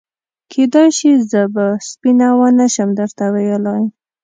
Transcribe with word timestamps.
کېدای 0.51 0.89
شي 0.97 1.11
زه 1.31 1.41
به 1.53 1.65
سپینه 1.89 2.29
ونه 2.39 2.67
شم 2.73 2.89
درته 2.99 3.23
ویلای. 3.33 3.83